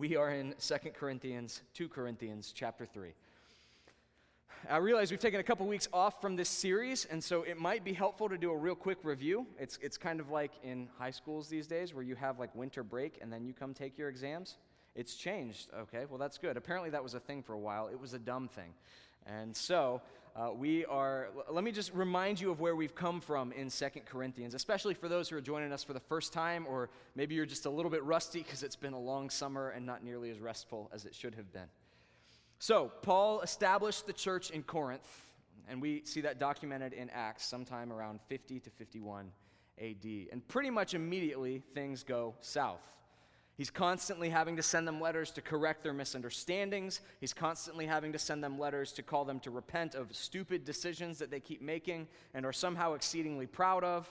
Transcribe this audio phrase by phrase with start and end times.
[0.00, 3.10] We are in 2 Corinthians, 2 Corinthians chapter 3.
[4.70, 7.84] I realize we've taken a couple weeks off from this series, and so it might
[7.84, 9.46] be helpful to do a real quick review.
[9.58, 12.82] It's, it's kind of like in high schools these days where you have like winter
[12.82, 14.56] break and then you come take your exams.
[14.94, 15.68] It's changed.
[15.78, 16.56] Okay, well, that's good.
[16.56, 17.88] Apparently, that was a thing for a while.
[17.88, 18.72] It was a dumb thing.
[19.26, 20.00] And so,
[20.36, 24.06] uh, we are, let me just remind you of where we've come from in Second
[24.06, 27.46] Corinthians, especially for those who are joining us for the first time, or maybe you're
[27.46, 30.38] just a little bit rusty because it's been a long summer and not nearly as
[30.38, 31.68] restful as it should have been.
[32.58, 35.08] So, Paul established the church in Corinth,
[35.68, 39.32] and we see that documented in Acts sometime around 50 to 51
[39.80, 40.06] AD.
[40.30, 42.82] And pretty much immediately, things go south.
[43.60, 47.02] He's constantly having to send them letters to correct their misunderstandings.
[47.20, 51.18] He's constantly having to send them letters to call them to repent of stupid decisions
[51.18, 54.10] that they keep making and are somehow exceedingly proud of.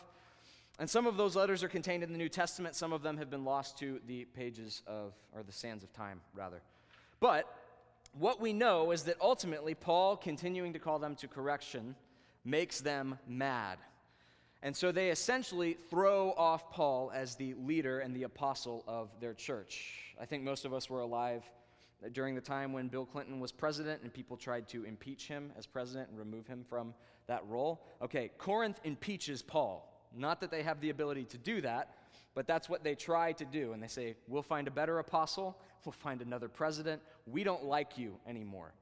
[0.77, 2.75] And some of those letters are contained in the New Testament.
[2.75, 6.21] Some of them have been lost to the pages of, or the sands of time,
[6.35, 6.61] rather.
[7.19, 7.51] But
[8.13, 11.95] what we know is that ultimately, Paul continuing to call them to correction
[12.45, 13.79] makes them mad.
[14.61, 19.33] And so they essentially throw off Paul as the leader and the apostle of their
[19.33, 20.13] church.
[20.19, 21.43] I think most of us were alive
[22.11, 25.65] during the time when Bill Clinton was president and people tried to impeach him as
[25.65, 26.93] president and remove him from
[27.27, 27.85] that role.
[28.01, 29.85] Okay, Corinth impeaches Paul.
[30.15, 31.95] Not that they have the ability to do that,
[32.35, 33.73] but that's what they try to do.
[33.73, 37.01] And they say, We'll find a better apostle, we'll find another president.
[37.25, 38.73] We don't like you anymore.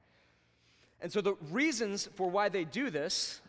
[1.00, 3.40] And so the reasons for why they do this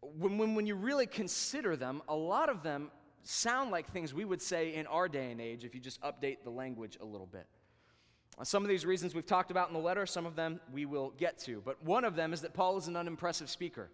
[0.00, 2.90] when, when, when you really consider them, a lot of them
[3.22, 6.38] sound like things we would say in our day and age if you just update
[6.44, 7.46] the language a little bit.
[8.44, 11.10] Some of these reasons we've talked about in the letter, some of them we will
[11.18, 11.60] get to.
[11.64, 13.90] But one of them is that Paul is an unimpressive speaker.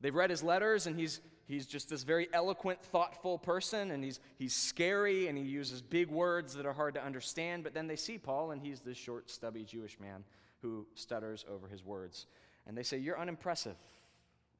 [0.00, 4.20] They've read his letters, and he's, he's just this very eloquent, thoughtful person, and he's,
[4.36, 7.64] he's scary, and he uses big words that are hard to understand.
[7.64, 10.22] But then they see Paul, and he's this short, stubby Jewish man
[10.62, 12.26] who stutters over his words.
[12.66, 13.76] And they say, You're unimpressive.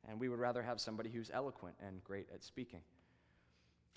[0.08, 2.80] And we would rather have somebody who's eloquent and great at speaking.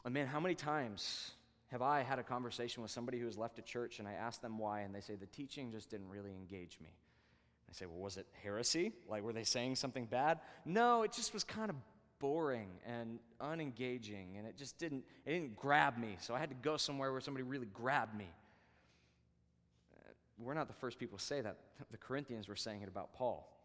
[0.06, 1.31] And man, how many times
[1.72, 4.41] have I had a conversation with somebody who has left a church and I ask
[4.41, 6.90] them why, and they say, the teaching just didn't really engage me?
[7.69, 8.94] I say, well, was it heresy?
[9.09, 10.40] Like, were they saying something bad?
[10.66, 11.75] No, it just was kind of
[12.19, 16.17] boring and unengaging, and it just didn't, it didn't grab me.
[16.22, 18.29] So I had to go somewhere where somebody really grabbed me.
[19.97, 21.57] Uh, we're not the first people to say that.
[21.91, 23.56] The Corinthians were saying it about Paul.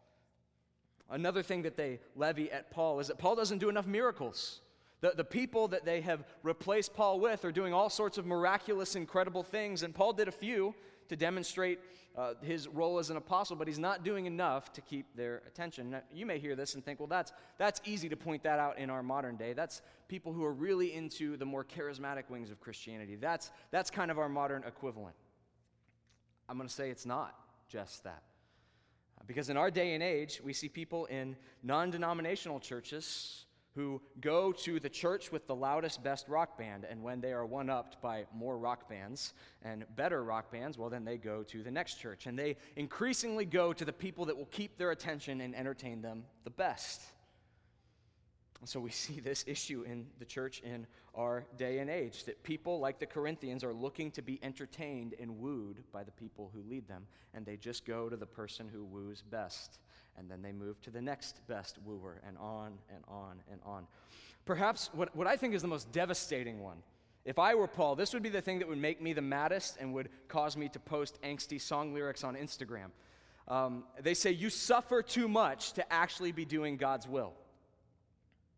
[1.09, 4.61] Another thing that they levy at Paul is that Paul doesn't do enough miracles.
[5.01, 8.95] The, the people that they have replaced Paul with are doing all sorts of miraculous,
[8.95, 10.73] incredible things, and Paul did a few
[11.09, 11.79] to demonstrate
[12.15, 15.91] uh, his role as an apostle, but he's not doing enough to keep their attention.
[15.91, 18.77] Now, you may hear this and think, well, that's, that's easy to point that out
[18.77, 19.53] in our modern day.
[19.53, 23.15] That's people who are really into the more charismatic wings of Christianity.
[23.15, 25.15] That's, that's kind of our modern equivalent.
[26.47, 27.35] I'm going to say it's not
[27.67, 28.23] just that.
[29.25, 33.45] Because in our day and age, we see people in non denominational churches
[33.75, 37.45] who go to the church with the loudest, best rock band, and when they are
[37.45, 41.63] one upped by more rock bands and better rock bands, well, then they go to
[41.63, 42.27] the next church.
[42.27, 46.25] And they increasingly go to the people that will keep their attention and entertain them
[46.43, 47.01] the best.
[48.63, 52.41] And so we see this issue in the church in our day and age that
[52.43, 56.61] people like the Corinthians are looking to be entertained and wooed by the people who
[56.69, 59.79] lead them, and they just go to the person who woos best.
[60.17, 63.85] And then they move to the next best wooer, and on and on and on.
[64.45, 66.77] Perhaps what, what I think is the most devastating one.
[67.25, 69.75] If I were Paul, this would be the thing that would make me the maddest
[69.77, 72.91] and would cause me to post angsty song lyrics on Instagram.
[73.49, 77.33] Um, they say, You suffer too much to actually be doing God's will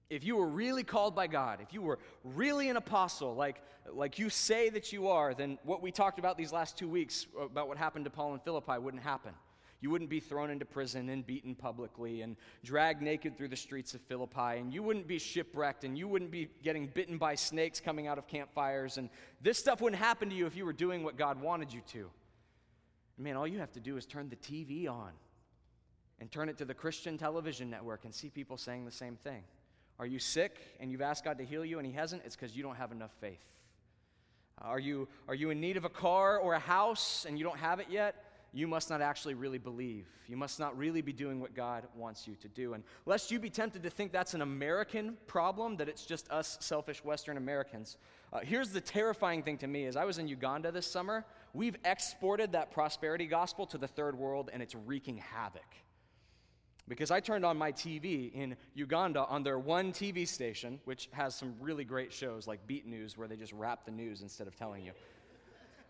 [0.10, 3.62] if you were really called by God, if you were really an apostle, like,
[3.92, 7.28] like you say that you are, then what we talked about these last two weeks
[7.40, 9.34] about what happened to Paul and Philippi wouldn't happen.
[9.82, 13.94] You wouldn't be thrown into prison and beaten publicly and dragged naked through the streets
[13.94, 17.80] of Philippi, and you wouldn't be shipwrecked, and you wouldn't be getting bitten by snakes
[17.80, 19.10] coming out of campfires, and
[19.42, 22.10] this stuff wouldn't happen to you if you were doing what God wanted you to.
[23.18, 25.12] Man, all you have to do is turn the TV on
[26.20, 29.44] and turn it to the Christian television network and see people saying the same thing.
[30.00, 32.24] Are you sick and you've asked God to heal you and He hasn't?
[32.26, 33.46] It's because you don't have enough faith.
[34.62, 37.60] Are you, are you in need of a car or a house and you don't
[37.60, 38.16] have it yet?
[38.54, 40.08] You must not actually really believe.
[40.28, 42.74] You must not really be doing what God wants you to do.
[42.74, 46.58] And lest you be tempted to think that's an American problem, that it's just us
[46.62, 47.98] selfish Western Americans,
[48.32, 51.26] uh, here's the terrifying thing to me is I was in Uganda this summer.
[51.54, 55.76] We've exported that prosperity gospel to the third world and it's wreaking havoc.
[56.88, 61.34] Because I turned on my TV in Uganda on their one TV station, which has
[61.34, 64.56] some really great shows like Beat News, where they just rap the news instead of
[64.56, 64.92] telling you.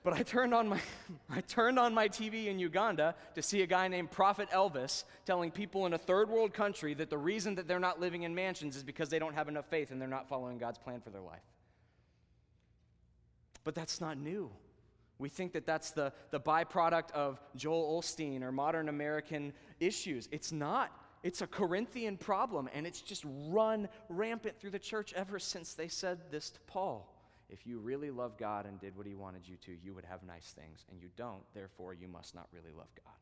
[0.05, 0.79] But I turned on my
[1.29, 5.51] I turned on my TV in Uganda to see a guy named Prophet Elvis telling
[5.51, 8.75] people in a third world country that the reason that they're not living in mansions
[8.75, 11.21] is because they don't have enough faith and they're not following God's plan for their
[11.21, 11.41] life.
[13.63, 14.51] But that's not new.
[15.17, 20.27] We think that that's the, the byproduct of Joel Osteen or modern American issues.
[20.31, 20.91] It's not.
[21.23, 25.87] It's a Corinthian problem, and it's just run rampant through the church ever since they
[25.87, 27.11] said this to Paul.
[27.49, 30.23] If you really love God and did what he wanted you to, you would have
[30.23, 33.13] nice things, and you don't, therefore, you must not really love God.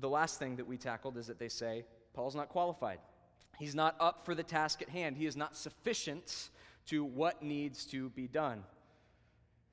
[0.00, 1.84] The last thing that we tackled is that they say
[2.14, 2.98] Paul's not qualified.
[3.58, 5.16] He's not up for the task at hand.
[5.16, 6.48] He is not sufficient
[6.86, 8.64] to what needs to be done.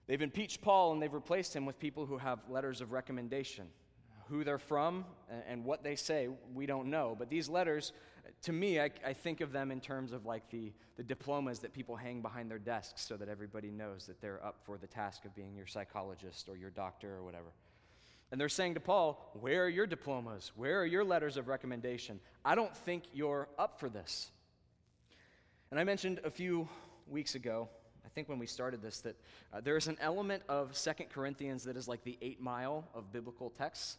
[0.08, 3.68] They've impeached Paul and they've replaced him with people who have letters of recommendation.
[4.30, 5.06] Who they're from
[5.48, 7.16] and what they say, we don't know.
[7.18, 7.94] But these letters,
[8.44, 11.72] to me, I, I, think of them in terms of like the, the diplomas that
[11.72, 15.24] people hang behind their desks so that everybody knows that they're up for the task
[15.24, 17.54] of being your psychologist or your doctor or whatever.
[18.32, 20.52] And they're saying to Paul, Where are your diplomas?
[20.56, 22.20] Where are your letters of recommendation?
[22.44, 24.32] I don't think you're up for this.
[25.72, 26.68] And I mentioned a few
[27.08, 27.70] weeks ago
[28.08, 29.16] think when we started this that
[29.54, 33.12] uh, there is an element of Second Corinthians that is like the eight mile of
[33.12, 33.98] biblical texts.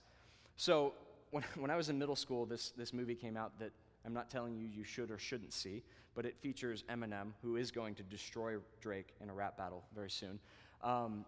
[0.56, 0.94] So
[1.30, 3.72] when, when I was in middle school, this, this movie came out that
[4.04, 5.82] I'm not telling you you should or shouldn't see,
[6.14, 10.10] but it features Eminem, who is going to destroy Drake in a rap battle very
[10.10, 10.38] soon.
[10.82, 11.24] Um,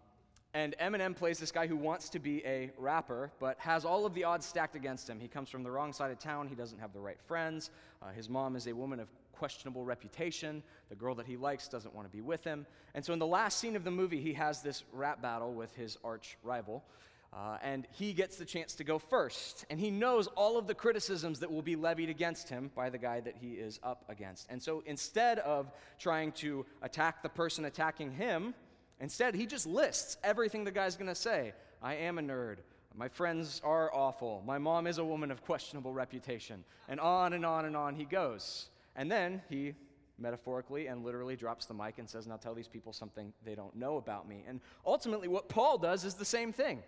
[0.53, 4.15] and Eminem plays this guy who wants to be a rapper, but has all of
[4.15, 5.21] the odds stacked against him.
[5.21, 6.49] He comes from the wrong side of town.
[6.49, 7.71] He doesn't have the right friends.
[8.03, 9.09] Uh, his mom is a woman of
[9.41, 10.63] questionable reputation.
[10.91, 12.67] The girl that he likes doesn't want to be with him.
[12.95, 15.75] And so, in the last scene of the movie, he has this rap battle with
[15.75, 16.85] his arch rival.
[17.33, 19.65] Uh, and he gets the chance to go first.
[19.71, 22.99] And he knows all of the criticisms that will be levied against him by the
[22.99, 24.47] guy that he is up against.
[24.51, 28.53] And so instead of trying to attack the person attacking him,
[29.01, 31.55] instead he just lists everything the guy's going to say.
[31.81, 32.57] I am a nerd.
[32.95, 34.43] My friends are awful.
[34.45, 36.65] My mom is a woman of questionable reputation.
[36.89, 38.69] And on and on and on he goes.
[38.97, 39.75] And then he
[40.19, 43.75] metaphorically and literally drops the mic and says, Now tell these people something they don't
[43.75, 44.45] know about me.
[44.47, 46.83] And ultimately, what Paul does is the same thing.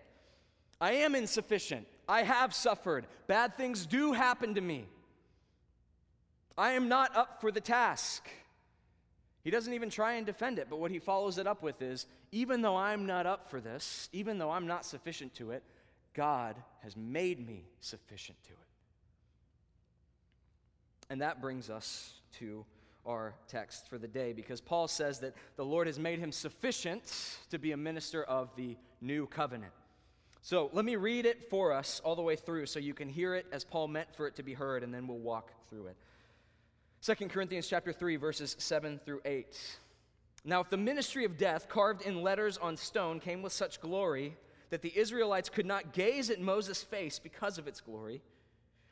[0.80, 1.86] I am insufficient.
[2.08, 3.06] I have suffered.
[3.26, 4.86] Bad things do happen to me.
[6.58, 8.28] I am not up for the task.
[9.44, 12.06] He doesn't even try and defend it, but what he follows it up with is
[12.30, 15.62] even though I'm not up for this, even though I'm not sufficient to it,
[16.14, 18.58] God has made me sufficient to it.
[21.12, 22.64] And that brings us to
[23.04, 27.02] our text for the day because Paul says that the Lord has made him sufficient
[27.50, 29.74] to be a minister of the new covenant.
[30.40, 33.34] So let me read it for us all the way through so you can hear
[33.34, 35.96] it as Paul meant for it to be heard, and then we'll walk through it.
[37.02, 39.54] 2 Corinthians chapter 3, verses 7 through 8.
[40.46, 44.34] Now, if the ministry of death, carved in letters on stone, came with such glory
[44.70, 48.22] that the Israelites could not gaze at Moses' face because of its glory,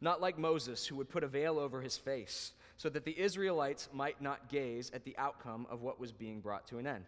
[0.00, 3.88] not like Moses, who would put a veil over his face, so that the Israelites
[3.92, 7.04] might not gaze at the outcome of what was being brought to an end.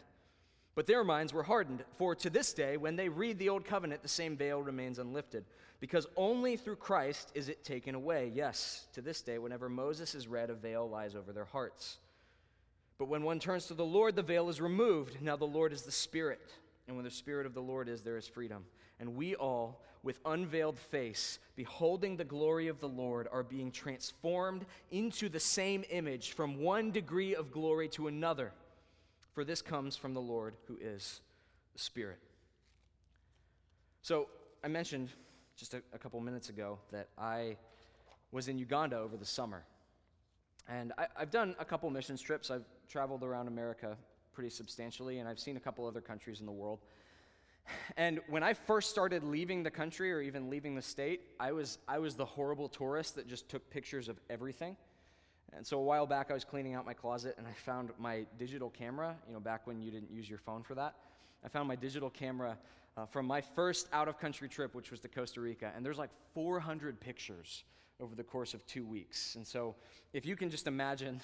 [0.75, 4.03] But their minds were hardened, for to this day, when they read the Old Covenant,
[4.03, 5.45] the same veil remains unlifted,
[5.81, 8.31] because only through Christ is it taken away.
[8.35, 11.99] Yes, to this day, whenever Moses is read, a veil lies over their hearts.
[12.99, 15.23] But when one turns to the Lord, the veil is removed.
[15.23, 16.53] Now the Lord is the Spirit,
[16.91, 18.65] and when the Spirit of the Lord is, there is freedom.
[18.99, 24.67] And we all, with unveiled face, beholding the glory of the Lord, are being transformed
[24.91, 28.51] into the same image from one degree of glory to another.
[29.35, 31.21] For this comes from the Lord who is
[31.75, 32.19] the Spirit.
[34.03, 34.27] So,
[34.65, 35.11] I mentioned
[35.57, 37.57] just a, a couple minutes ago that I
[38.33, 39.63] was in Uganda over the summer.
[40.69, 42.51] And I, have done a couple mission trips.
[42.51, 43.97] I've traveled around America
[44.33, 46.81] pretty substantially, and I've seen a couple other countries in the world.
[47.97, 51.79] And when I first started leaving the country or even leaving the state, I was,
[51.87, 54.77] I was the horrible tourist that just took pictures of everything.
[55.53, 58.25] And so a while back, I was cleaning out my closet and I found my
[58.39, 60.95] digital camera, you know, back when you didn't use your phone for that.
[61.45, 62.57] I found my digital camera
[62.97, 65.73] uh, from my first out of country trip, which was to Costa Rica.
[65.75, 67.65] And there's like 400 pictures
[68.01, 69.35] over the course of two weeks.
[69.35, 69.75] And so
[70.13, 71.21] if you can just imagine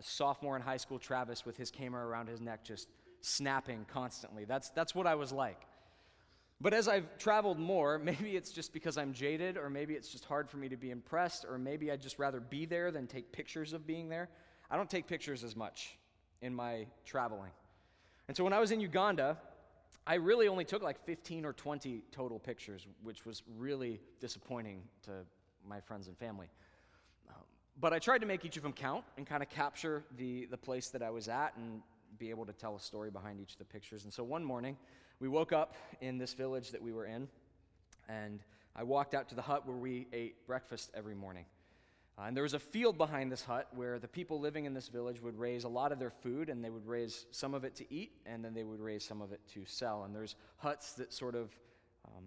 [0.00, 2.88] sophomore in high school Travis with his camera around his neck just
[3.20, 4.44] snapping constantly.
[4.44, 5.60] That's, that's what I was like.
[6.60, 10.24] But as I've traveled more, maybe it's just because I'm jaded, or maybe it's just
[10.24, 13.32] hard for me to be impressed, or maybe I'd just rather be there than take
[13.32, 14.28] pictures of being there.
[14.70, 15.96] I don't take pictures as much
[16.42, 17.52] in my traveling.
[18.28, 19.36] And so when I was in Uganda,
[20.06, 25.10] I really only took like 15 or 20 total pictures, which was really disappointing to
[25.68, 26.48] my friends and family.
[27.78, 30.56] But I tried to make each of them count and kind of capture the, the
[30.56, 31.82] place that I was at and
[32.18, 34.04] be able to tell a story behind each of the pictures.
[34.04, 34.78] And so one morning,
[35.20, 37.28] we woke up in this village that we were in,
[38.08, 38.40] and
[38.74, 41.44] I walked out to the hut where we ate breakfast every morning.
[42.18, 44.88] Uh, and there was a field behind this hut where the people living in this
[44.88, 47.74] village would raise a lot of their food, and they would raise some of it
[47.76, 50.04] to eat, and then they would raise some of it to sell.
[50.04, 51.50] And there's huts that sort of
[52.06, 52.24] um,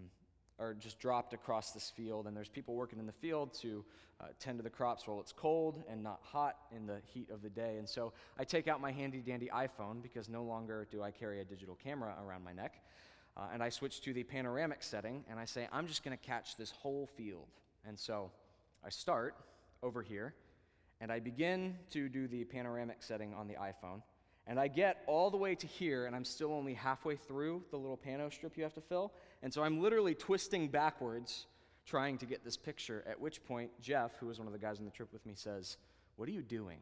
[0.60, 3.84] are just dropped across this field, and there's people working in the field to
[4.22, 7.42] uh, tend to the crops while it's cold and not hot in the heat of
[7.42, 7.78] the day.
[7.78, 11.40] And so I take out my handy dandy iPhone because no longer do I carry
[11.40, 12.82] a digital camera around my neck.
[13.38, 16.24] Uh, and I switch to the panoramic setting, and I say, I'm just going to
[16.24, 17.48] catch this whole field.
[17.88, 18.32] And so
[18.86, 19.36] I start
[19.82, 20.34] over here,
[21.00, 24.02] and I begin to do the panoramic setting on the iPhone.
[24.50, 27.78] And I get all the way to here, and I'm still only halfway through the
[27.78, 29.14] little pano strip you have to fill.
[29.44, 31.46] And so I'm literally twisting backwards
[31.86, 33.04] trying to get this picture.
[33.08, 35.34] At which point, Jeff, who was one of the guys on the trip with me,
[35.36, 35.78] says,
[36.16, 36.80] What are you doing?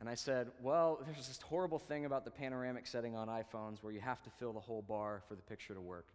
[0.00, 3.92] And I said, Well, there's this horrible thing about the panoramic setting on iPhones where
[3.92, 6.06] you have to fill the whole bar for the picture to work.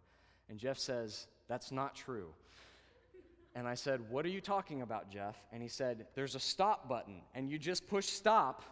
[0.50, 2.28] And Jeff says, That's not true.
[3.54, 5.36] And I said, What are you talking about, Jeff?
[5.54, 8.62] And he said, There's a stop button, and you just push stop,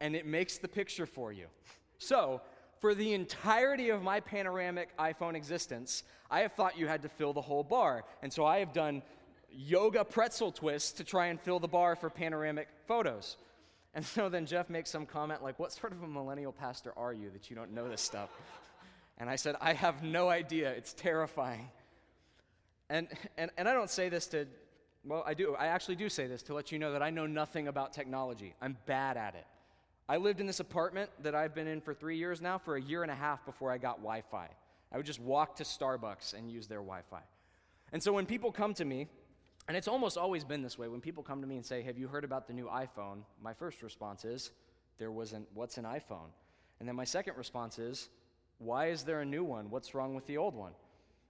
[0.00, 1.46] and it makes the picture for you.
[1.98, 2.40] So,
[2.80, 7.32] for the entirety of my panoramic iPhone existence, I have thought you had to fill
[7.32, 8.04] the whole bar.
[8.22, 9.02] And so I have done
[9.50, 13.36] yoga pretzel twists to try and fill the bar for panoramic photos.
[13.94, 17.12] And so then Jeff makes some comment like, What sort of a millennial pastor are
[17.12, 18.30] you that you don't know this stuff?
[19.20, 20.70] And I said, I have no idea.
[20.70, 21.70] It's terrifying.
[22.88, 24.46] And, and, and I don't say this to,
[25.04, 25.56] well, I do.
[25.56, 28.54] I actually do say this to let you know that I know nothing about technology.
[28.62, 29.44] I'm bad at it.
[30.08, 32.80] I lived in this apartment that I've been in for three years now for a
[32.80, 34.48] year and a half before I got Wi Fi.
[34.90, 37.20] I would just walk to Starbucks and use their Wi Fi.
[37.92, 39.06] And so when people come to me,
[39.66, 41.98] and it's almost always been this way, when people come to me and say, Have
[41.98, 43.18] you heard about the new iPhone?
[43.42, 44.50] My first response is,
[44.96, 46.30] There wasn't, what's an iPhone?
[46.80, 48.08] And then my second response is,
[48.56, 49.68] Why is there a new one?
[49.68, 50.72] What's wrong with the old one?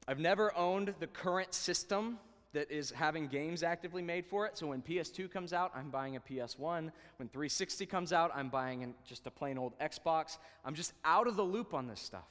[0.06, 2.18] I've never owned the current system
[2.52, 4.56] that is having games actively made for it.
[4.56, 6.90] So when PS2 comes out, I'm buying a PS1.
[7.16, 10.38] When 360 comes out, I'm buying an, just a plain old Xbox.
[10.64, 12.28] I'm just out of the loop on this stuff.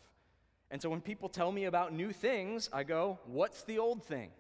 [0.72, 4.32] And so when people tell me about new things, I go, What's the old thing?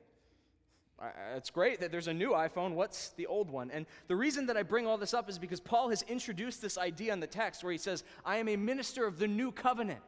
[1.35, 2.73] It's great that there's a new iPhone.
[2.73, 3.69] What's the old one?
[3.69, 6.75] And the reason that I bring all this up is because Paul has introduced this
[6.75, 10.01] idea in the text where he says, I am a minister of the new covenant.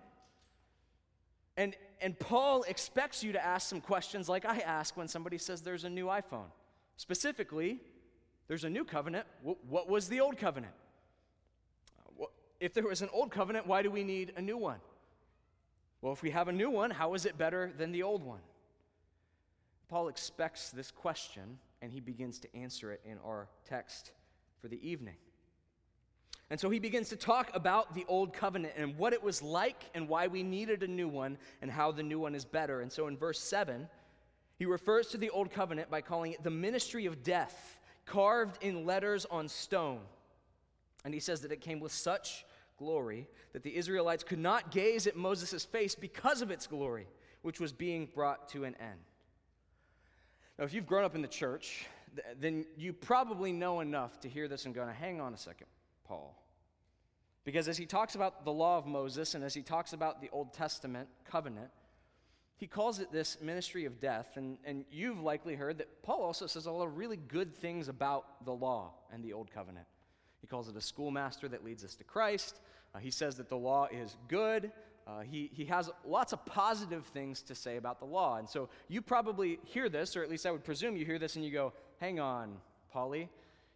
[1.57, 5.61] And, and Paul expects you to ask some questions like I ask when somebody says
[5.61, 6.51] there's a new iPhone.
[6.97, 7.79] Specifically,
[8.47, 9.25] there's a new covenant.
[9.41, 10.73] What was the old covenant?
[12.59, 14.79] If there was an old covenant, why do we need a new one?
[16.01, 18.41] Well, if we have a new one, how is it better than the old one?
[19.89, 24.11] Paul expects this question, and he begins to answer it in our text
[24.61, 25.15] for the evening.
[26.50, 29.83] And so he begins to talk about the old covenant and what it was like
[29.93, 32.81] and why we needed a new one and how the new one is better.
[32.81, 33.88] And so in verse 7,
[34.57, 38.86] he refers to the old covenant by calling it the ministry of death, carved in
[38.86, 40.01] letters on stone.
[41.05, 42.45] And he says that it came with such
[42.77, 47.07] glory that the Israelites could not gaze at Moses' face because of its glory,
[47.43, 49.00] which was being brought to an end.
[50.57, 51.86] Now, if you've grown up in the church,
[52.39, 55.67] then you probably know enough to hear this and go, hang on a second.
[56.09, 56.35] Paul.
[57.45, 60.29] Because as he talks about the law of Moses and as he talks about the
[60.31, 61.69] Old Testament covenant,
[62.57, 64.31] he calls it this ministry of death.
[64.35, 67.87] And, and you've likely heard that Paul also says a lot of really good things
[67.87, 69.85] about the law and the Old Covenant.
[70.41, 72.59] He calls it a schoolmaster that leads us to Christ.
[72.93, 74.71] Uh, he says that the law is good.
[75.07, 78.37] Uh, he, he has lots of positive things to say about the law.
[78.37, 81.35] And so you probably hear this, or at least I would presume you hear this,
[81.35, 82.57] and you go, hang on,
[82.93, 83.29] Paulie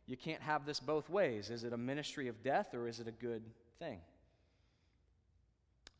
[0.05, 1.49] you can't have this both ways.
[1.49, 3.43] Is it a ministry of death or is it a good
[3.79, 3.99] thing?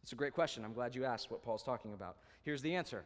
[0.01, 0.65] It's a great question.
[0.65, 2.17] I'm glad you asked what Paul's talking about.
[2.43, 3.03] Here's the answer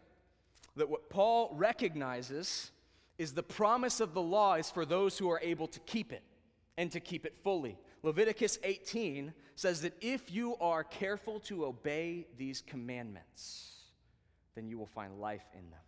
[0.76, 2.72] that what Paul recognizes
[3.18, 6.24] is the promise of the law is for those who are able to keep it
[6.78, 7.78] and to keep it fully.
[8.04, 13.74] Leviticus 18 says that if you are careful to obey these commandments,
[14.56, 15.80] then you will find life in them.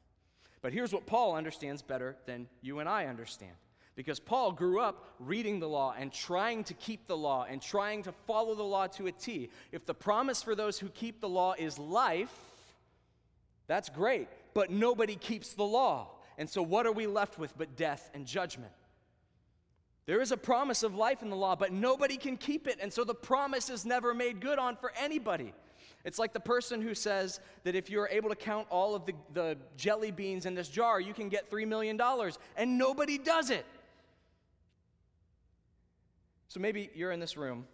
[0.62, 3.54] But here's what Paul understands better than you and I understand
[4.00, 8.04] Because Paul grew up reading the law and trying to keep the law and trying
[8.04, 9.50] to follow the law to a T.
[9.74, 12.34] If the promise for those who keep the law is life,
[13.68, 16.12] that's great, but nobody keeps the law.
[16.38, 18.72] And so, what are we left with but death and judgment?
[20.06, 22.80] There is a promise of life in the law, but nobody can keep it.
[22.82, 25.52] And so, the promise is never made good on for anybody.
[26.06, 29.14] It's like the person who says that if you're able to count all of the,
[29.34, 32.00] the jelly beans in this jar, you can get $3 million,
[32.56, 33.66] and nobody does it.
[36.50, 37.68] So maybe you're in this room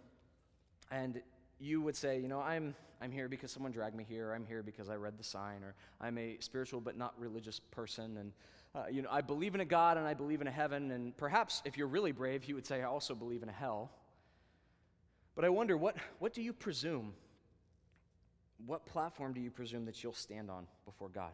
[0.90, 1.22] and
[1.58, 4.32] you would say, you know, I'm, I'm here because someone dragged me here.
[4.32, 8.18] I'm here because I read the sign, or I'm a spiritual but not religious person.
[8.18, 8.32] And,
[8.74, 10.90] uh, you know, I believe in a God and I believe in a heaven.
[10.90, 13.90] And perhaps if you're really brave, you would say, I also believe in a hell.
[15.34, 17.14] But I wonder, what, what do you presume?
[18.66, 21.32] What platform do you presume that you'll stand on before God?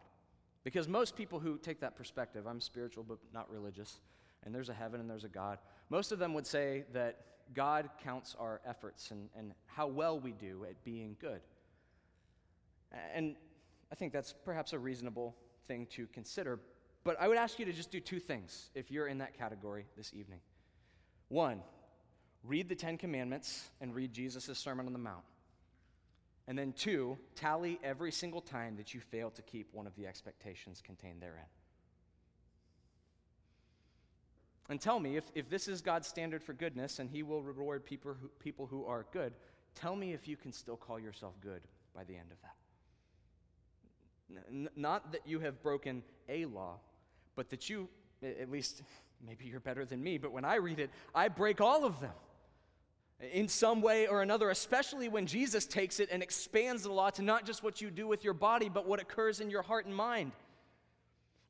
[0.63, 3.99] Because most people who take that perspective, I'm spiritual but not religious,
[4.45, 5.59] and there's a heaven and there's a God,
[5.91, 7.21] most of them would say that
[7.55, 11.41] God counts our efforts and, and how well we do at being good.
[13.15, 13.37] And
[13.91, 16.61] I think that's perhaps a reasonable thing to consider.
[17.05, 19.87] But I would ask you to just do two things if you're in that category
[19.97, 20.41] this evening.
[21.29, 21.63] One,
[22.45, 25.25] read the Ten Commandments and read Jesus' Sermon on the Mount.
[26.49, 30.07] And then two, tally every single time that you fail to keep one of the
[30.07, 31.45] expectations contained therein.
[34.69, 37.85] And tell me, if, if this is God's standard for goodness and He will reward
[37.85, 39.35] people who, people who are good,
[39.75, 41.63] tell me if you can still call yourself good
[41.95, 42.55] by the end of that.
[44.49, 46.77] N- not that you have broken a law,
[47.35, 47.89] but that you,
[48.23, 48.83] at least
[49.27, 52.15] maybe you're better than me, but when I read it, I break all of them
[53.33, 57.23] in some way or another, especially when Jesus takes it and expands the law to
[57.23, 59.95] not just what you do with your body, but what occurs in your heart and
[59.95, 60.33] mind.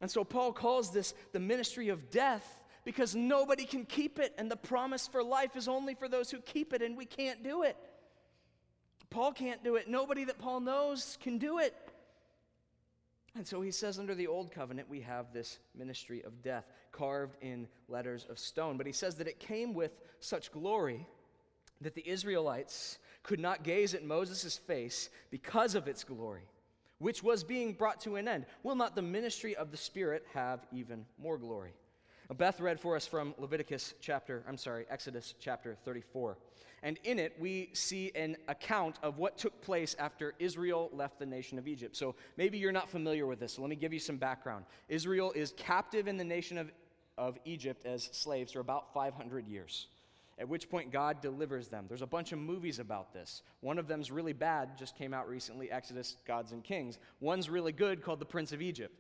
[0.01, 4.51] And so Paul calls this the ministry of death because nobody can keep it, and
[4.51, 7.63] the promise for life is only for those who keep it, and we can't do
[7.63, 7.77] it.
[9.11, 9.89] Paul can't do it.
[9.89, 11.75] Nobody that Paul knows can do it.
[13.35, 17.37] And so he says, under the old covenant, we have this ministry of death carved
[17.41, 18.77] in letters of stone.
[18.77, 21.07] But he says that it came with such glory
[21.81, 26.49] that the Israelites could not gaze at Moses' face because of its glory,
[26.99, 28.47] which was being brought to an end.
[28.63, 31.73] Will not the ministry of the Spirit have even more glory?
[32.31, 36.37] Beth read for us from Leviticus chapter, I'm sorry, Exodus chapter 34.
[36.83, 41.27] And in it, we see an account of what took place after Israel left the
[41.27, 41.97] nation of Egypt.
[41.97, 44.65] So maybe you're not familiar with this, so let me give you some background.
[44.89, 46.73] Israel is captive in the nation of,
[47.17, 49.87] of Egypt as slaves for about 500 years,
[50.39, 51.85] at which point God delivers them.
[51.87, 53.43] There's a bunch of movies about this.
[53.61, 56.99] One of them's really bad, just came out recently Exodus, Gods and Kings.
[57.21, 58.99] One's really good called The Prince of Egypt.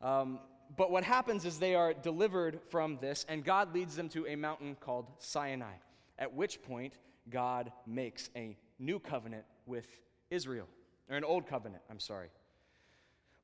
[0.00, 0.38] Um,
[0.76, 4.36] but what happens is they are delivered from this, and God leads them to a
[4.36, 5.74] mountain called Sinai,
[6.18, 6.98] at which point
[7.30, 9.86] God makes a new covenant with
[10.30, 10.68] Israel,
[11.08, 12.28] or an old covenant, I'm sorry.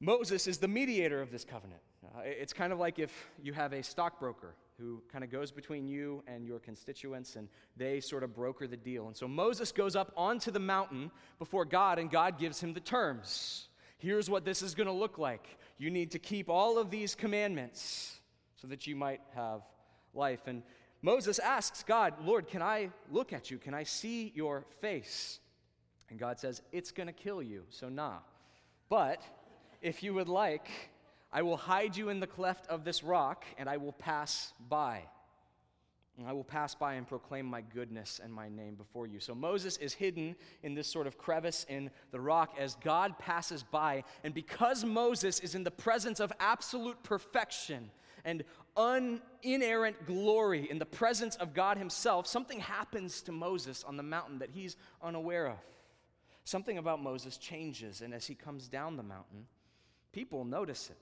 [0.00, 1.80] Moses is the mediator of this covenant.
[2.04, 3.12] Uh, it's kind of like if
[3.42, 8.00] you have a stockbroker who kind of goes between you and your constituents, and they
[8.00, 9.06] sort of broker the deal.
[9.08, 12.80] And so Moses goes up onto the mountain before God, and God gives him the
[12.80, 13.68] terms.
[14.00, 15.46] Here's what this is going to look like.
[15.78, 18.18] You need to keep all of these commandments
[18.56, 19.60] so that you might have
[20.14, 20.40] life.
[20.46, 20.62] And
[21.02, 23.58] Moses asks God, Lord, can I look at you?
[23.58, 25.38] Can I see your face?
[26.08, 28.18] And God says, It's going to kill you, so nah.
[28.88, 29.22] But
[29.82, 30.68] if you would like,
[31.30, 35.04] I will hide you in the cleft of this rock, and I will pass by.
[36.26, 39.20] I will pass by and proclaim my goodness and my name before you.
[39.20, 43.62] So Moses is hidden in this sort of crevice in the rock as God passes
[43.62, 44.04] by.
[44.24, 47.90] And because Moses is in the presence of absolute perfection
[48.24, 48.44] and
[48.76, 54.02] un- inerrant glory in the presence of God Himself, something happens to Moses on the
[54.02, 55.58] mountain that he's unaware of.
[56.44, 59.46] Something about Moses changes, and as he comes down the mountain,
[60.12, 60.96] people notice it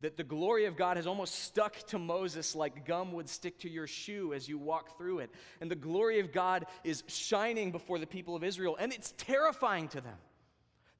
[0.00, 3.70] that the glory of God has almost stuck to Moses like gum would stick to
[3.70, 5.30] your shoe as you walk through it.
[5.60, 9.88] And the glory of God is shining before the people of Israel, and it's terrifying
[9.88, 10.16] to them.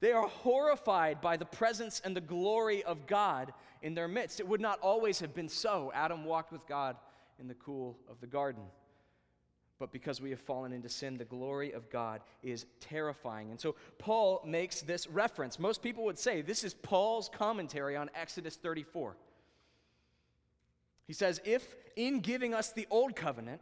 [0.01, 4.39] They are horrified by the presence and the glory of God in their midst.
[4.39, 5.91] It would not always have been so.
[5.93, 6.95] Adam walked with God
[7.39, 8.63] in the cool of the garden.
[9.79, 13.49] But because we have fallen into sin, the glory of God is terrifying.
[13.49, 15.57] And so Paul makes this reference.
[15.57, 19.15] Most people would say this is Paul's commentary on Exodus 34.
[21.07, 23.61] He says, If in giving us the old covenant,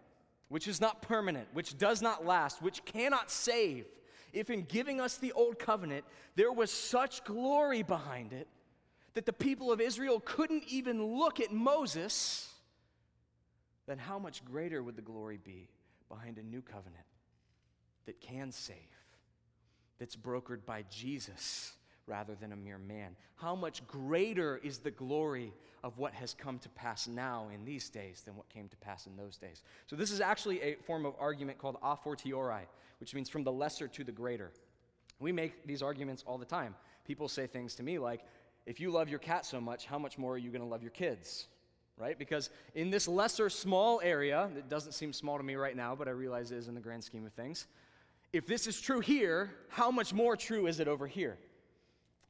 [0.49, 3.85] which is not permanent, which does not last, which cannot save,
[4.33, 6.03] if in giving us the old covenant
[6.35, 8.47] there was such glory behind it
[9.13, 12.53] that the people of Israel couldn't even look at Moses
[13.87, 15.69] then how much greater would the glory be
[16.09, 17.05] behind a new covenant
[18.05, 18.77] that can save,
[19.99, 21.73] that's brokered by Jesus
[22.05, 23.15] rather than a mere man?
[23.35, 27.89] How much greater is the glory of what has come to pass now in these
[27.89, 29.61] days than what came to pass in those days?
[29.87, 32.67] So, this is actually a form of argument called a fortiori,
[32.99, 34.51] which means from the lesser to the greater.
[35.19, 36.75] We make these arguments all the time.
[37.05, 38.21] People say things to me like,
[38.65, 40.81] if you love your cat so much, how much more are you going to love
[40.81, 41.47] your kids?
[41.97, 42.17] Right?
[42.17, 46.07] Because in this lesser, small area, it doesn't seem small to me right now, but
[46.07, 47.65] I realize it is in the grand scheme of things.
[48.33, 51.37] If this is true here, how much more true is it over here?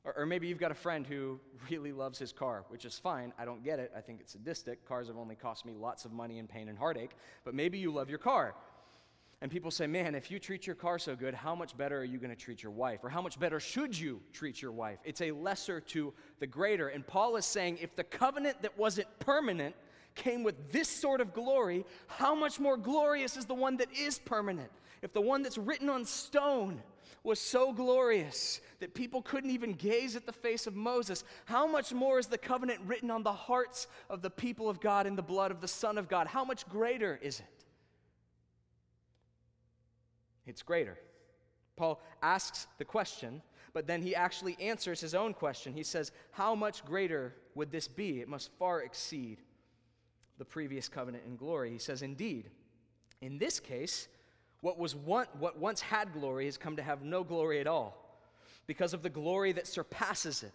[0.06, 3.34] Or, or, maybe you've got a friend who really loves his car, which is fine.
[3.38, 3.92] I don't get it.
[3.96, 4.88] I think it's sadistic.
[4.88, 7.12] Cars have only cost me lots of money and pain and heartache.
[7.44, 8.56] But maybe you love your car.
[9.42, 12.04] And people say, man, if you treat your car so good, how much better are
[12.04, 13.02] you going to treat your wife?
[13.04, 14.98] Or how much better should you treat your wife?
[15.06, 16.88] It's a lesser to the greater.
[16.88, 19.76] And Paul is saying, if the covenant that wasn't permanent
[20.16, 24.18] came with this sort of glory, how much more glorious is the one that is
[24.18, 24.72] permanent?
[25.04, 26.82] If the one that's written on stone
[27.24, 31.94] was so glorious that people couldn't even gaze at the face of Moses, how much
[31.94, 35.22] more is the covenant written on the hearts of the people of God in the
[35.22, 36.26] blood of the Son of God?
[36.26, 37.46] How much greater is it?
[40.48, 40.98] It's greater.
[41.76, 43.42] Paul asks the question,
[43.74, 45.74] but then he actually answers his own question.
[45.74, 48.22] He says, How much greater would this be?
[48.22, 49.40] It must far exceed
[50.40, 51.72] the previous covenant in glory.
[51.72, 52.50] He says, Indeed,
[53.22, 54.08] in this case,
[54.62, 58.04] what, was one, what once had glory has come to have no glory at all
[58.66, 60.54] because of the glory that surpasses it.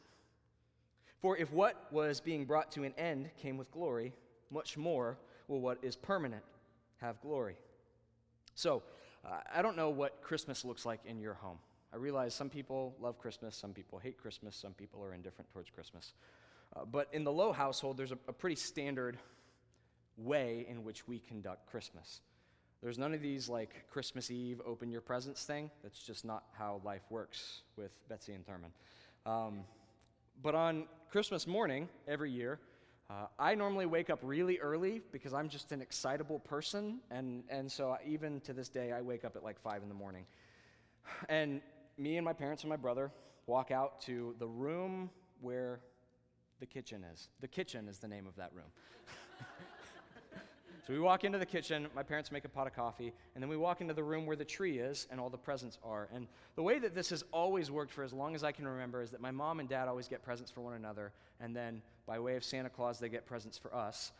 [1.20, 4.12] For if what was being brought to an end came with glory,
[4.50, 6.42] much more will what is permanent
[7.00, 7.56] have glory.
[8.54, 8.82] So,
[9.24, 11.58] uh, I don't know what Christmas looks like in your home.
[11.92, 15.70] I realize some people love Christmas, some people hate Christmas, some people are indifferent towards
[15.70, 16.14] Christmas.
[16.74, 19.18] Uh, but in the Low household, there's a, a pretty standard
[20.16, 22.20] way in which we conduct Christmas.
[22.82, 25.70] There's none of these like Christmas Eve, open your presents thing.
[25.82, 28.72] That's just not how life works with Betsy and Thurman.
[29.24, 29.60] Um,
[30.42, 32.58] but on Christmas morning, every year,
[33.12, 37.70] uh, I normally wake up really early because I'm just an excitable person, and, and
[37.70, 40.24] so even to this day, I wake up at like 5 in the morning.
[41.28, 41.60] And
[41.98, 43.10] me and my parents and my brother
[43.46, 45.80] walk out to the room where
[46.60, 47.28] the kitchen is.
[47.40, 48.70] The kitchen is the name of that room.
[50.92, 53.56] We walk into the kitchen, my parents make a pot of coffee, and then we
[53.56, 56.06] walk into the room where the tree is and all the presents are.
[56.14, 59.00] And the way that this has always worked for as long as I can remember
[59.00, 62.18] is that my mom and dad always get presents for one another, and then by
[62.18, 64.12] way of Santa Claus, they get presents for us.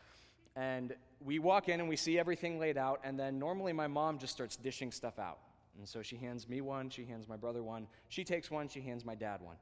[0.57, 4.19] And we walk in and we see everything laid out, and then normally my mom
[4.19, 5.41] just starts dishing stuff out.
[5.79, 8.81] And so she hands me one, she hands my brother one, she takes one, she
[8.81, 9.57] hands my dad one.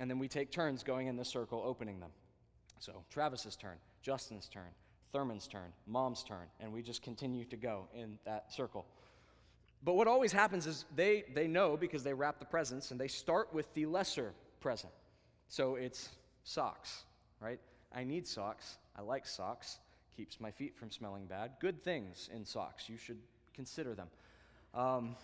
[0.00, 2.12] And then we take turns going in the circle opening them.
[2.78, 4.70] So Travis's turn, Justin's turn,
[5.16, 8.84] Thurman's turn, mom's turn, and we just continue to go in that circle.
[9.82, 13.08] But what always happens is they, they know because they wrap the presents and they
[13.08, 14.92] start with the lesser present.
[15.48, 16.10] So it's
[16.44, 17.04] socks,
[17.40, 17.58] right?
[17.94, 18.76] I need socks.
[18.94, 19.78] I like socks.
[20.18, 21.52] Keeps my feet from smelling bad.
[21.60, 22.86] Good things in socks.
[22.86, 23.18] You should
[23.54, 24.08] consider them.
[24.74, 25.16] Um,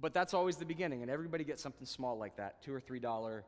[0.00, 2.98] but that's always the beginning, and everybody gets something small like that two or three
[2.98, 3.44] dollar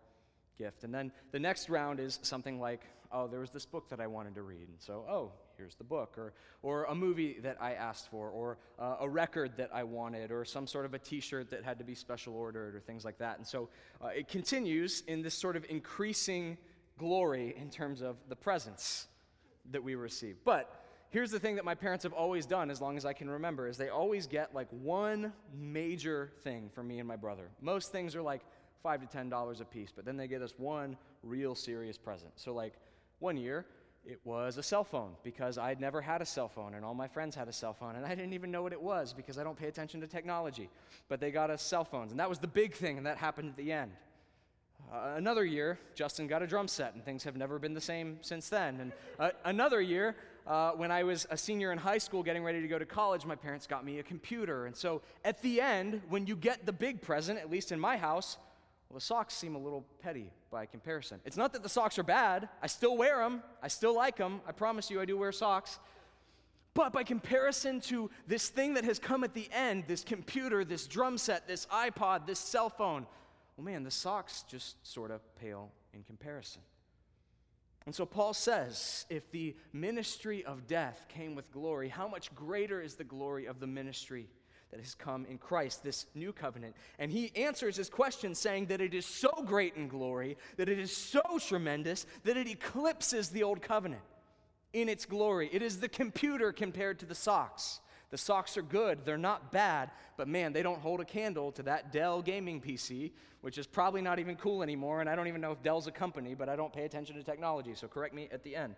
[0.56, 0.84] gift.
[0.84, 4.06] And then the next round is something like oh, there was this book that I
[4.06, 4.68] wanted to read.
[4.68, 6.14] And so, oh, here's the book.
[6.18, 10.30] Or, or a movie that I asked for, or uh, a record that I wanted,
[10.30, 13.04] or some sort of a t shirt that had to be special ordered, or things
[13.04, 13.38] like that.
[13.38, 13.68] And so
[14.02, 16.58] uh, it continues in this sort of increasing
[16.98, 19.06] glory in terms of the presents
[19.70, 20.36] that we receive.
[20.44, 23.28] But here's the thing that my parents have always done as long as I can
[23.28, 27.50] remember is they always get like one major thing for me and my brother.
[27.60, 28.42] Most things are like
[28.82, 32.32] five to ten dollars a piece, but then they get us one real serious present.
[32.36, 32.74] So like
[33.18, 33.66] one year,
[34.04, 37.08] it was a cell phone because I'd never had a cell phone and all my
[37.08, 39.42] friends had a cell phone and I didn't even know what it was because I
[39.42, 40.70] don't pay attention to technology.
[41.08, 43.48] But they got us cell phones and that was the big thing and that happened
[43.48, 43.90] at the end.
[44.92, 48.18] Uh, another year, Justin got a drum set and things have never been the same
[48.20, 48.78] since then.
[48.80, 50.14] And uh, another year,
[50.46, 53.26] uh, when I was a senior in high school getting ready to go to college,
[53.26, 54.66] my parents got me a computer.
[54.66, 57.96] And so at the end, when you get the big present, at least in my
[57.96, 58.38] house,
[58.88, 61.20] well, the socks seem a little petty by comparison.
[61.24, 62.48] It's not that the socks are bad.
[62.62, 63.42] I still wear them.
[63.62, 64.40] I still like them.
[64.46, 65.78] I promise you, I do wear socks.
[66.72, 70.86] But by comparison to this thing that has come at the end, this computer, this
[70.86, 73.06] drum set, this iPod, this cell phone,
[73.56, 76.60] well, man, the socks just sort of pale in comparison.
[77.86, 82.82] And so Paul says if the ministry of death came with glory, how much greater
[82.82, 84.28] is the glory of the ministry
[84.70, 86.74] that has come in Christ, this new covenant.
[86.98, 90.78] And he answers his question saying that it is so great in glory, that it
[90.78, 94.02] is so tremendous, that it eclipses the old covenant.
[94.72, 95.48] in its glory.
[95.52, 97.80] It is the computer compared to the socks.
[98.10, 101.62] The socks are good, they're not bad, but man, they don't hold a candle to
[101.64, 105.00] that Dell gaming PC, which is probably not even cool anymore.
[105.00, 107.22] And I don't even know if Dell's a company, but I don't pay attention to
[107.24, 108.76] technology, so correct me at the end.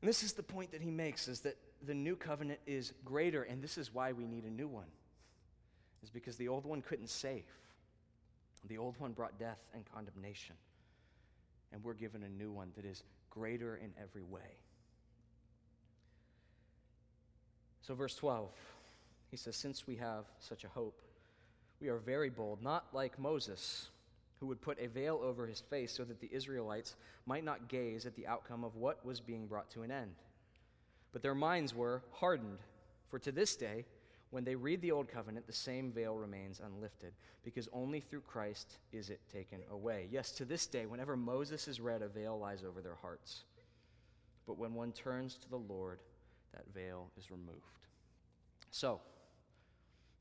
[0.00, 3.42] And this is the point that he makes is that the new covenant is greater,
[3.42, 4.88] and this is why we need a new one.
[6.02, 7.44] Is because the old one couldn't save.
[8.68, 10.56] The old one brought death and condemnation.
[11.72, 14.58] And we're given a new one that is greater in every way.
[17.82, 18.48] So, verse 12,
[19.30, 21.02] he says, Since we have such a hope,
[21.80, 23.88] we are very bold, not like Moses,
[24.40, 28.06] who would put a veil over his face so that the Israelites might not gaze
[28.06, 30.14] at the outcome of what was being brought to an end.
[31.14, 32.58] But their minds were hardened,
[33.08, 33.86] for to this day,
[34.30, 37.12] when they read the Old Covenant, the same veil remains unlifted,
[37.44, 40.08] because only through Christ is it taken away.
[40.10, 43.44] Yes, to this day, whenever Moses is read, a veil lies over their hearts.
[44.44, 46.00] But when one turns to the Lord,
[46.52, 47.60] that veil is removed.
[48.72, 49.00] So,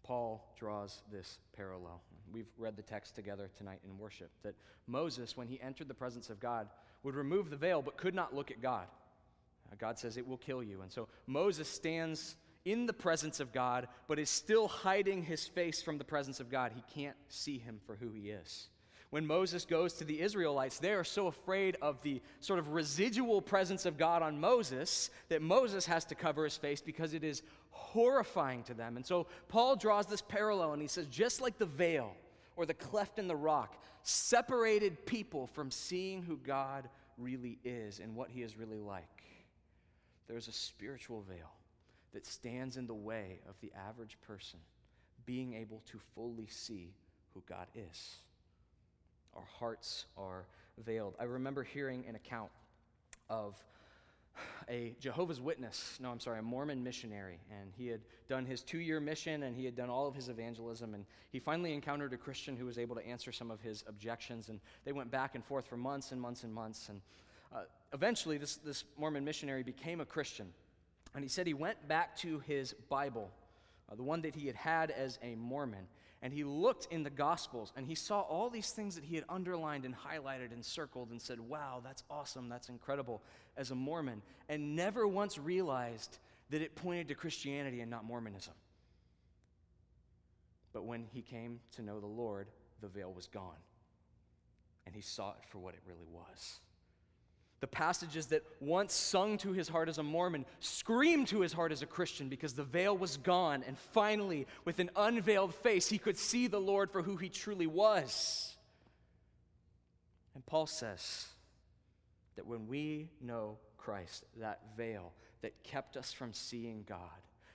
[0.04, 2.02] Paul draws this parallel.
[2.32, 4.54] We've read the text together tonight in worship that
[4.86, 6.68] Moses, when he entered the presence of God,
[7.02, 8.86] would remove the veil but could not look at God.
[9.80, 10.82] God says it will kill you.
[10.82, 15.82] And so Moses stands in the presence of God but is still hiding his face
[15.82, 16.72] from the presence of God.
[16.74, 18.70] He can't see him for who he is
[19.14, 23.44] when Moses goes to the Israelites, they are so afraid of the sort of residual
[23.44, 27.44] presence of God on Moses that Moses has to cover his face because it is
[27.70, 28.98] horrifying to them.
[28.98, 32.16] And so Paul draws this parallel and he says, just like the veil
[32.56, 38.16] or the cleft in the rock separated people from seeing who God really is and
[38.16, 39.06] what he is really like,
[40.28, 41.52] there's a spiritual veil
[42.14, 44.60] that stands in the way of the average person
[45.26, 46.94] being able to fully see
[47.34, 48.18] who God is.
[49.36, 50.46] Our hearts are
[50.78, 51.16] veiled.
[51.20, 52.52] I remember hearing an account
[53.30, 53.56] of
[54.70, 57.40] a Jehovah's Witness, no, I'm sorry, a Mormon missionary.
[57.52, 60.30] And he had done his two year mission and he had done all of his
[60.30, 60.94] evangelism.
[60.94, 64.50] And he finally encountered a Christian who was able to answer some of his objections.
[64.50, 66.90] And they went back and forth for months and months and months.
[66.90, 67.02] And
[67.54, 67.64] uh,
[67.94, 70.52] eventually, this, this Mormon missionary became a Christian.
[71.14, 73.30] And he said he went back to his Bible,
[73.92, 75.88] uh, the one that he had had as a Mormon,
[76.24, 79.26] and he looked in the Gospels and he saw all these things that he had
[79.28, 83.22] underlined and highlighted and circled and said, Wow, that's awesome, that's incredible,
[83.58, 86.18] as a Mormon, and never once realized
[86.50, 88.54] that it pointed to Christianity and not Mormonism.
[90.72, 92.48] But when he came to know the Lord,
[92.82, 93.60] the veil was gone,
[94.86, 96.60] and he saw it for what it really was.
[97.64, 101.72] The passages that once sung to his heart as a Mormon screamed to his heart
[101.72, 105.98] as a Christian because the veil was gone, and finally, with an unveiled face, he
[105.98, 108.58] could see the Lord for who he truly was.
[110.36, 111.28] And Paul says
[112.36, 117.00] that when we know Christ, that veil that kept us from seeing God,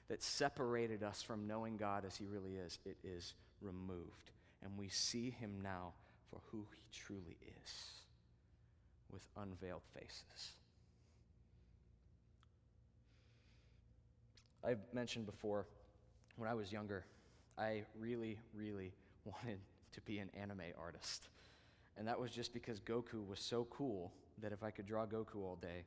[0.09, 4.31] that separated us from knowing God as he really is, it is removed.
[4.65, 5.93] And we see him now
[6.31, 7.98] for who he truly is
[9.13, 10.53] with unveiled faces.
[14.65, 15.67] I've mentioned before,
[16.37, 17.05] when I was younger,
[17.57, 18.93] I really, really
[19.25, 19.59] wanted
[19.93, 21.29] to be an anime artist.
[21.97, 25.37] And that was just because Goku was so cool that if I could draw Goku
[25.37, 25.85] all day,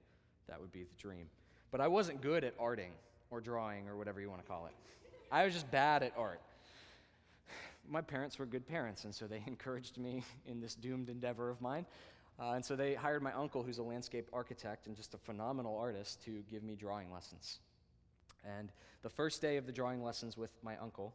[0.47, 1.27] that would be the dream.
[1.71, 2.91] But I wasn't good at arting
[3.29, 4.73] or drawing or whatever you want to call it.
[5.31, 6.41] I was just bad at art.
[7.89, 11.62] My parents were good parents, and so they encouraged me in this doomed endeavor of
[11.62, 11.86] mine.
[12.41, 15.77] Uh, and so they hired my uncle, who's a landscape architect and just a phenomenal
[15.77, 17.60] artist, to give me drawing lessons.
[18.43, 18.71] And
[19.04, 21.13] the first day of the drawing lessons with my uncle,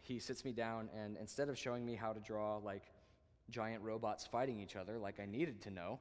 [0.00, 2.82] he sits me down and instead of showing me how to draw like
[3.50, 6.00] giant robots fighting each other, like I needed to know,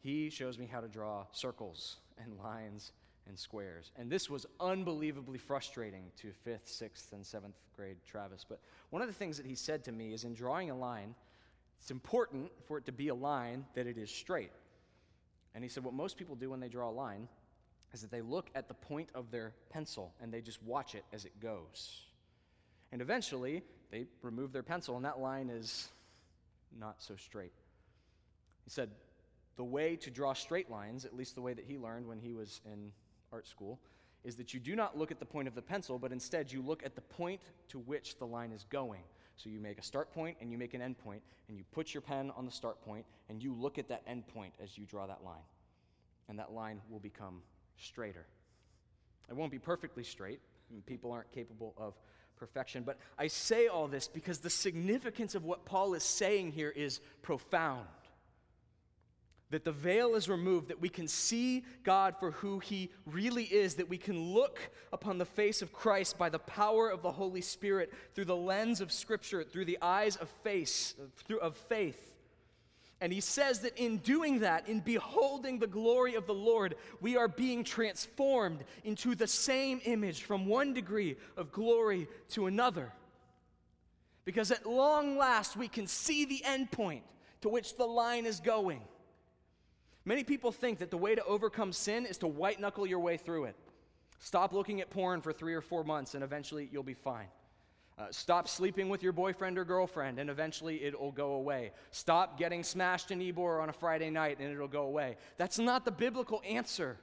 [0.00, 2.92] he shows me how to draw circles and lines
[3.26, 3.90] and squares.
[3.96, 8.44] And this was unbelievably frustrating to fifth, sixth, and seventh grade Travis.
[8.46, 11.14] But one of the things that he said to me is in drawing a line,
[11.82, 14.52] it's important for it to be a line that it is straight.
[15.52, 17.26] And he said, What most people do when they draw a line
[17.92, 21.04] is that they look at the point of their pencil and they just watch it
[21.12, 22.02] as it goes.
[22.92, 25.88] And eventually, they remove their pencil, and that line is
[26.78, 27.52] not so straight.
[28.62, 28.90] He said,
[29.56, 32.32] The way to draw straight lines, at least the way that he learned when he
[32.32, 32.92] was in
[33.32, 33.80] art school,
[34.22, 36.62] is that you do not look at the point of the pencil, but instead you
[36.62, 37.40] look at the point
[37.70, 39.02] to which the line is going.
[39.36, 41.94] So you make a start point and you make an end point, and you put
[41.94, 44.84] your pen on the start point, and you look at that end point as you
[44.86, 45.44] draw that line.
[46.28, 47.42] And that line will become
[47.76, 48.26] straighter.
[49.28, 50.40] It won't be perfectly straight,
[50.86, 51.94] people aren't capable of
[52.36, 52.82] perfection.
[52.82, 57.00] But I say all this because the significance of what Paul is saying here is
[57.22, 57.86] profound.
[59.52, 63.74] That the veil is removed, that we can see God for who He really is,
[63.74, 64.58] that we can look
[64.94, 68.80] upon the face of Christ by the power of the Holy Spirit through the lens
[68.80, 70.94] of Scripture, through the eyes of face,
[71.26, 72.14] through of faith.
[73.02, 77.18] And he says that in doing that, in beholding the glory of the Lord, we
[77.18, 82.90] are being transformed into the same image from one degree of glory to another.
[84.24, 87.02] Because at long last, we can see the end point
[87.42, 88.80] to which the line is going.
[90.04, 93.16] Many people think that the way to overcome sin is to white knuckle your way
[93.16, 93.56] through it.
[94.18, 97.26] Stop looking at porn for three or four months, and eventually you'll be fine.
[97.98, 101.72] Uh, stop sleeping with your boyfriend or girlfriend, and eventually it'll go away.
[101.90, 105.16] Stop getting smashed in Ybor on a Friday night, and it'll go away.
[105.36, 106.98] That's not the biblical answer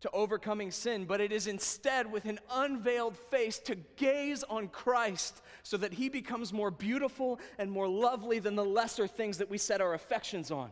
[0.00, 5.42] to overcoming sin, but it is instead with an unveiled face to gaze on Christ
[5.62, 9.58] so that he becomes more beautiful and more lovely than the lesser things that we
[9.58, 10.70] set our affections on.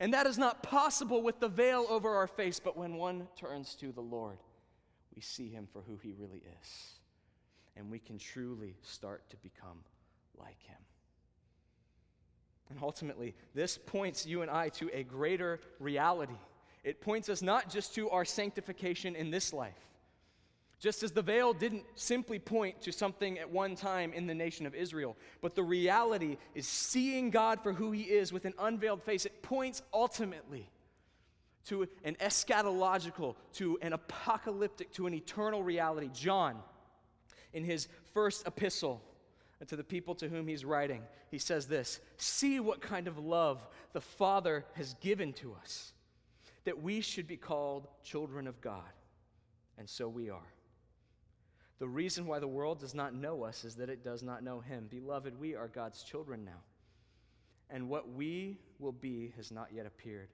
[0.00, 3.74] And that is not possible with the veil over our face, but when one turns
[3.76, 4.38] to the Lord,
[5.14, 6.94] we see him for who he really is.
[7.76, 9.84] And we can truly start to become
[10.38, 10.78] like him.
[12.70, 16.38] And ultimately, this points you and I to a greater reality.
[16.82, 19.89] It points us not just to our sanctification in this life,
[20.80, 24.64] just as the veil didn't simply point to something at one time in the nation
[24.64, 29.02] of Israel, but the reality is seeing God for who he is with an unveiled
[29.02, 29.26] face.
[29.26, 30.70] It points ultimately
[31.66, 36.08] to an eschatological, to an apocalyptic, to an eternal reality.
[36.14, 36.56] John,
[37.52, 39.02] in his first epistle
[39.66, 43.60] to the people to whom he's writing, he says this See what kind of love
[43.92, 45.92] the Father has given to us,
[46.64, 48.88] that we should be called children of God.
[49.76, 50.52] And so we are.
[51.80, 54.60] The reason why the world does not know us is that it does not know
[54.60, 54.86] him.
[54.90, 56.60] Beloved, we are God's children now.
[57.70, 60.28] And what we will be has not yet appeared.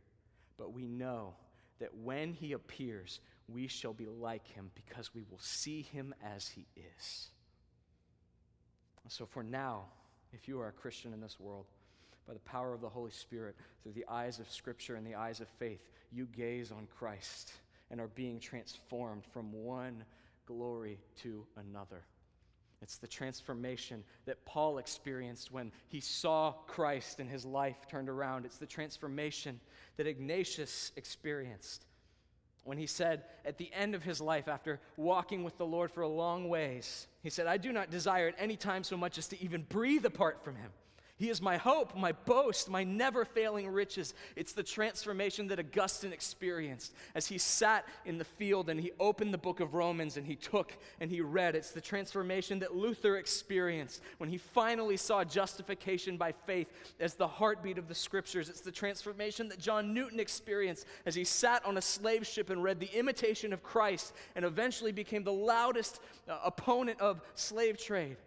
[0.58, 1.34] But we know
[1.78, 6.48] that when he appears, we shall be like him because we will see him as
[6.48, 7.28] he is.
[9.08, 9.84] So, for now,
[10.32, 11.66] if you are a Christian in this world,
[12.26, 13.54] by the power of the Holy Spirit,
[13.84, 17.52] through the eyes of Scripture and the eyes of faith, you gaze on Christ
[17.88, 20.04] and are being transformed from one
[20.46, 22.04] glory to another.
[22.82, 28.44] It's the transformation that Paul experienced when he saw Christ and his life turned around.
[28.44, 29.60] It's the transformation
[29.96, 31.86] that Ignatius experienced
[32.66, 36.00] when he said at the end of his life, after walking with the Lord for
[36.00, 39.28] a long ways, he said, I do not desire at any time so much as
[39.28, 40.72] to even breathe apart from him.
[41.18, 44.12] He is my hope, my boast, my never failing riches.
[44.36, 49.32] It's the transformation that Augustine experienced as he sat in the field and he opened
[49.32, 51.54] the book of Romans and he took and he read.
[51.54, 56.68] It's the transformation that Luther experienced when he finally saw justification by faith
[57.00, 58.50] as the heartbeat of the scriptures.
[58.50, 62.62] It's the transformation that John Newton experienced as he sat on a slave ship and
[62.62, 68.18] read The Imitation of Christ and eventually became the loudest uh, opponent of slave trade.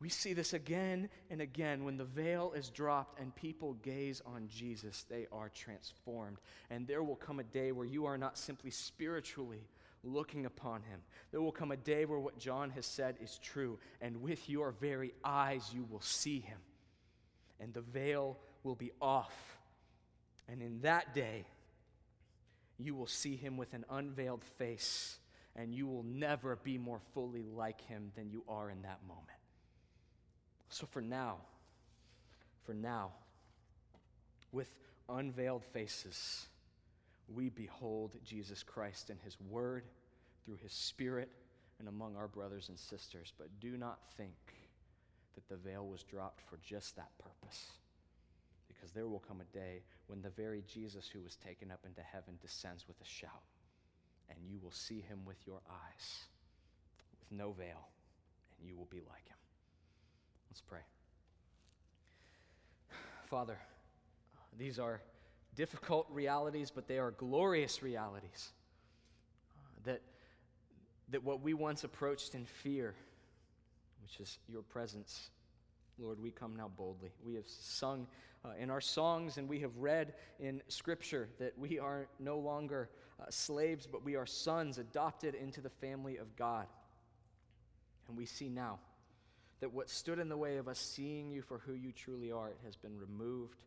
[0.00, 1.84] We see this again and again.
[1.84, 6.38] When the veil is dropped and people gaze on Jesus, they are transformed.
[6.70, 9.66] And there will come a day where you are not simply spiritually
[10.04, 11.00] looking upon him.
[11.32, 14.70] There will come a day where what John has said is true, and with your
[14.70, 16.58] very eyes you will see him.
[17.60, 19.58] And the veil will be off.
[20.48, 21.44] And in that day,
[22.78, 25.18] you will see him with an unveiled face,
[25.56, 29.37] and you will never be more fully like him than you are in that moment.
[30.70, 31.38] So for now,
[32.64, 33.12] for now,
[34.52, 34.68] with
[35.08, 36.46] unveiled faces,
[37.34, 39.84] we behold Jesus Christ in his word,
[40.44, 41.30] through his spirit,
[41.78, 43.32] and among our brothers and sisters.
[43.38, 44.34] But do not think
[45.34, 47.72] that the veil was dropped for just that purpose.
[48.66, 52.02] Because there will come a day when the very Jesus who was taken up into
[52.02, 53.42] heaven descends with a shout,
[54.28, 56.24] and you will see him with your eyes,
[57.18, 57.88] with no veil,
[58.58, 59.37] and you will be like him.
[60.58, 60.80] Let's pray.
[63.26, 63.56] Father,
[64.58, 65.00] these are
[65.54, 68.50] difficult realities, but they are glorious realities.
[69.56, 70.02] Uh, that,
[71.10, 72.96] that what we once approached in fear,
[74.02, 75.30] which is your presence,
[75.96, 77.12] Lord, we come now boldly.
[77.24, 78.08] We have sung
[78.44, 82.90] uh, in our songs and we have read in Scripture that we are no longer
[83.20, 86.66] uh, slaves, but we are sons adopted into the family of God.
[88.08, 88.80] And we see now
[89.60, 92.48] that what stood in the way of us seeing you for who you truly are,
[92.48, 93.62] it has been removed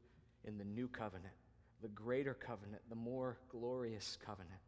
[0.45, 1.33] in the new covenant,
[1.81, 4.61] the greater covenant, the more glorious covenant.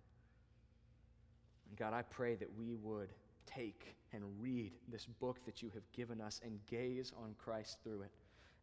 [1.69, 3.09] And God, I pray that we would
[3.45, 8.01] take and read this book that you have given us and gaze on Christ through
[8.01, 8.11] it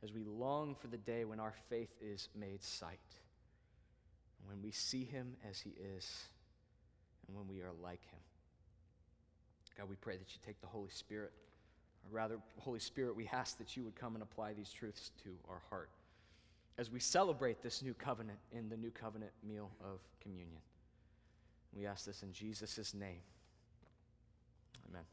[0.02, 2.98] as we long for the day when our faith is made sight,
[4.46, 6.24] when we see him as he is,
[7.26, 8.20] and when we are like him.
[9.76, 11.32] God, we pray that you take the Holy Spirit,
[12.05, 15.30] or rather, Holy Spirit, we ask that you would come and apply these truths to
[15.48, 15.90] our heart
[16.78, 20.61] as we celebrate this new covenant in the new covenant meal of communion.
[21.76, 23.20] We ask this in Jesus' name.
[24.88, 25.05] Amen.